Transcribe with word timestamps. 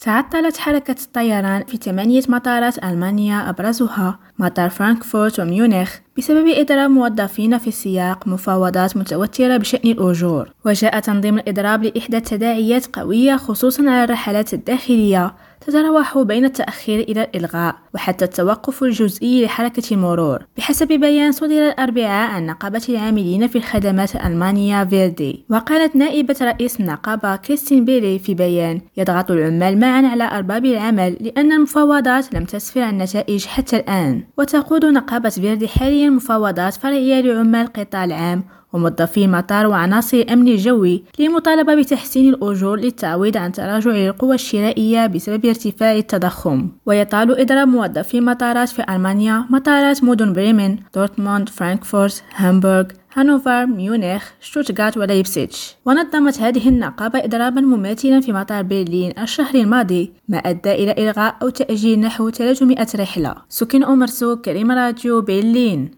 تعطلت 0.00 0.56
حركة 0.56 0.96
الطيران 1.02 1.64
في 1.64 1.76
ثمانية 1.76 2.22
مطارات 2.28 2.84
ألمانيا 2.84 3.50
أبرزها. 3.50 4.18
مطار 4.38 4.70
فرانكفورت 4.70 5.40
وميونخ. 5.40 5.96
بسبب 6.18 6.48
إضراب 6.48 6.90
موظفين 6.90 7.58
في 7.58 7.70
سياق 7.70 8.28
مفاوضات 8.28 8.96
متوترة 8.96 9.56
بشأن 9.56 9.90
الأجور. 9.90 10.50
وجاء 10.66 11.00
تنظيم 11.00 11.38
الإضراب 11.38 11.84
لإحدى 11.84 12.16
التداعيات 12.16 12.86
قوية 12.86 13.36
خصوصا 13.36 13.82
على 13.82 14.04
الرحلات 14.04 14.54
الداخلية 14.54 15.34
تتراوح 15.60 16.18
بين 16.18 16.44
التأخير 16.44 17.00
إلى 17.00 17.22
الإلغاء 17.22 17.74
وحتى 17.94 18.24
التوقف 18.24 18.82
الجزئي 18.82 19.44
لحركة 19.44 19.82
المرور. 19.92 20.46
بحسب 20.56 20.88
بيان 20.88 21.32
صدر 21.32 21.68
الأربعاء 21.68 22.30
عن 22.30 22.46
نقابة 22.46 22.82
العاملين 22.88 23.46
في 23.46 23.58
الخدمات 23.58 24.16
ألمانيا 24.16 24.84
فيردي 24.84 25.44
وقالت 25.50 25.96
نائبة 25.96 26.36
رئيس 26.42 26.80
النقابة 26.80 27.36
كريستين 27.36 27.84
بيري 27.84 28.18
في 28.18 28.34
بيان 28.34 28.80
يضغط 28.96 29.30
العمال 29.30 29.80
معا 29.80 30.06
على 30.06 30.24
أرباب 30.24 30.64
العمل 30.64 31.16
لأن 31.20 31.52
المفاوضات 31.52 32.34
لم 32.34 32.44
تسفر 32.44 32.80
عن 32.80 32.98
نتائج 32.98 33.46
حتى 33.46 33.76
الآن 33.76 34.22
وتقود 34.38 34.84
نقابة 34.84 35.28
فيردي 35.28 35.68
حاليا 35.68 36.07
مفاوضات 36.10 36.74
فرعية 36.74 37.20
لعمال 37.20 37.60
القطاع 37.60 38.04
العام 38.04 38.44
وموظفي 38.72 39.24
المطار 39.24 39.66
وعناصر 39.66 40.16
الأمن 40.16 40.48
الجوي 40.48 41.04
للمطالبة 41.18 41.74
بتحسين 41.74 42.28
الأجور 42.34 42.80
للتعويض 42.80 43.36
عن 43.36 43.52
تراجع 43.52 43.90
القوى 43.90 44.34
الشرائية 44.34 45.06
بسبب 45.06 45.46
ارتفاع 45.46 45.92
التضخم. 45.92 46.68
ويطال 46.86 47.40
إضراب 47.40 47.68
موظفي 47.68 48.18
المطارات 48.18 48.68
في 48.68 48.84
ألمانيا 48.88 49.44
مطارات 49.50 50.04
مدن 50.04 50.32
بريمن، 50.32 50.76
دورتموند، 50.94 51.48
فرانكفورت، 51.48 52.22
هامبورغ، 52.36 52.84
هانوفر، 53.14 53.66
ميونخ، 53.66 54.24
شتوتغارت 54.40 54.96
ولايبتسيش 54.96 55.76
ونظمت 55.86 56.40
هذه 56.40 56.68
النقابة 56.68 57.24
إضرابا 57.24 57.60
مماثلا 57.60 58.20
في 58.20 58.32
مطار 58.32 58.62
برلين 58.62 59.12
الشهر 59.18 59.54
الماضي 59.54 60.12
ما 60.28 60.38
أدى 60.38 60.72
إلى 60.72 60.92
إلغاء 60.98 61.36
أو 61.42 61.48
تأجيل 61.48 62.00
نحو 62.00 62.30
300 62.30 62.86
رحلة. 62.96 63.34
سكن 63.48 63.84
أمرسو 63.84 64.36
كريم 64.36 64.70
راديو 64.70 65.20
برلين. 65.20 65.90